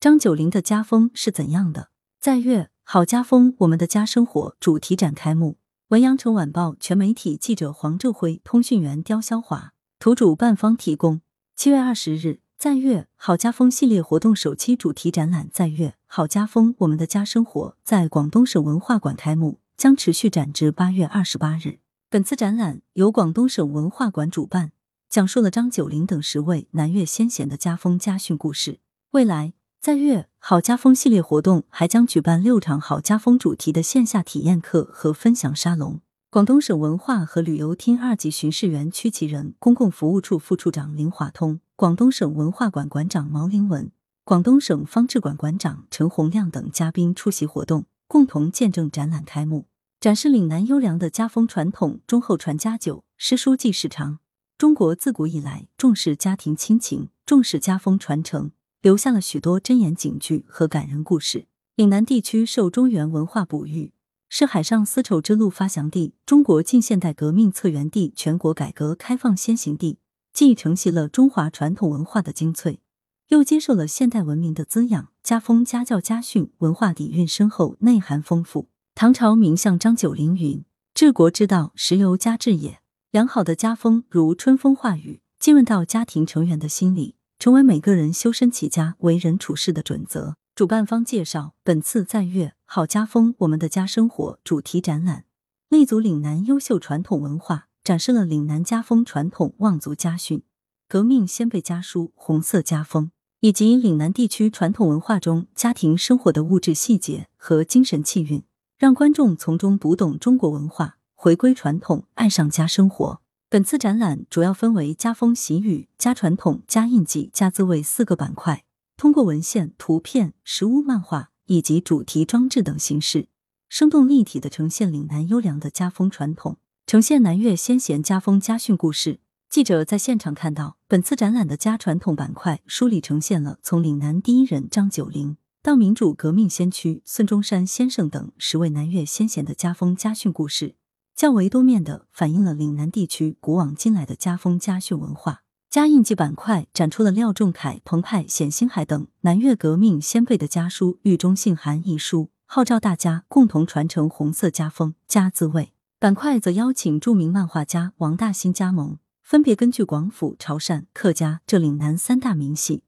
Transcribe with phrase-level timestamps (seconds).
[0.00, 1.90] 张九龄的家风是怎样的？
[2.20, 5.58] 在粤好家风，我们的家生活主题展开幕。
[5.88, 11.20] 文阳城晚报全媒体记者黄志辉，通讯员刁潇华，图主办方提供。
[11.56, 21.80] 七月二十日，在粤好家风系列活动首期主题展览“在粤好家风，我们的家生活”在广东省文化馆开幕，将持续展至八月二十八日。
[22.08, 24.70] 本次展览由广东省文化馆主办，
[25.10, 28.78] 讲述了张九龄等十位南粤先贤的家风家训故事。
[29.12, 36.00] 未来，在粤好家风系列活动还将举办六场好家风主题的线下体验课和分享沙龙。
[36.30, 43.90] 广东省文化和旅游厅二级巡视员屈其仁、公共服务处副处长林华通、广东省文化馆馆长毛林文、
[44.24, 49.66] 广东省方志馆馆长陈洪亮等嘉宾出席活动，共同见证展览开幕。
[50.00, 54.18] 展示岭南优良的家风传统，忠厚传家久，诗书继世长。
[54.58, 58.50] 中国自古以来重视家庭亲情，重视家风传承，
[58.88, 61.46] 留下了许多箴言警句和感人故事。
[61.76, 63.92] 岭南地区受中原文化哺育，
[64.30, 69.98] 是海上丝绸之路发祥地、中国近现代革命策源地、全国改革开放先行地，
[70.32, 72.80] 既承袭了中华传统文化的精粹，
[73.28, 75.08] 又接受了现代文明的滋养。
[75.22, 78.70] 家风家教家训文化底蕴深厚，内涵丰富。
[78.94, 82.80] 唐朝名相张九龄云：“治国之道，实由家治也。”
[83.12, 90.34] 良好的家风如春风化雨，浸润到家庭成员的心里，成为每个人修身齐家、为人处事的准则。
[90.56, 95.24] 主办方介绍，本次在粤好家风，我们的家生活主题展览，
[95.68, 100.42] 立足岭南优秀传统文化，展示了岭南家风传统望族家训、
[100.88, 108.42] 革命先辈家书、红色家风，以及岭南地区传统文化中家庭生活的物质细节和精神气韵。
[108.76, 113.20] 让观众从中读懂中国文化，回归传统，爱上家生活。
[113.50, 118.62] 本次展览主要分为家风习语、家传统、家印记、家滋味四个板块，
[118.98, 123.28] 通过文献、图片、实物漫画以及主题装置等形式，
[123.70, 129.20] 生动立体的呈现岭南优良的家风传统，呈现南粤先贤家风家训故事。
[129.48, 135.38] 记者在现场看到，本次展览的家传统板块梳理呈现了从岭南第一人张九龄。
[135.62, 140.74] 到民主革命先驱孙中山先生等十位南粤先贤的家风家训故事，
[141.18, 145.42] 较为多面的反映了岭南地区古往今来的家风家训文化。
[145.68, 155.72] 家印记板块展出了廖仲恺、彭湃、冼星海等南粤革命先辈的家书，狱中信函一书，号召大家共同传承红色家风家滋味。
[155.98, 162.84] 板块则邀请著名漫画家王大兴加盟，分别根据广府、潮汕、客家这岭南三大名系。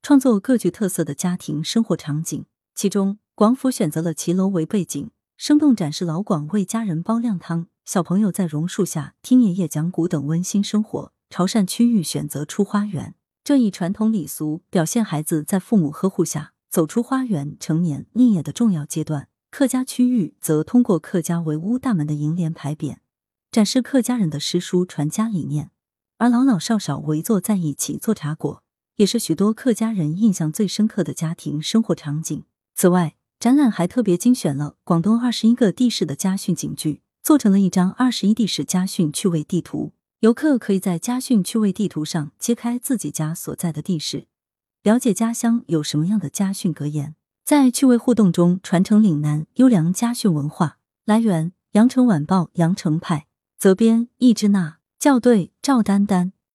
[0.00, 2.44] 创作各具特色的家庭生活场景，
[2.76, 22.98] 其中广府选择了骑楼为背景，生动展示老广为家人煲靓汤、小朋友在榕树下听爷爷讲古等温馨生活；潮汕区域选择出花园，这一传统礼俗表现孩子在父母呵护下走出花园、成年立业的重要阶段；客家区域则通过客家围屋大门的楹联牌匾，
[23.50, 25.72] 展示客家人的诗书传家理念，
[26.18, 28.62] 而老老少少围坐在一起做茶果。
[28.96, 32.44] 也是许多客家人印象最深刻的家庭生活场景。
[32.76, 39.92] 此外，展览还特别精选了广东二十一个地市的家训警句，做成了一张二十一地市家训趣味地图。
[40.20, 44.26] 游客可以在家训趣味地图上揭开自己家所在的地势，
[44.82, 50.78] 了解家乡有什么样的家训格言，在趣味互动中传承岭南优良家训文化。
[51.04, 53.26] 来源：羊城晚报羊城派，
[53.58, 56.32] 责编：易之娜，校对：赵丹丹。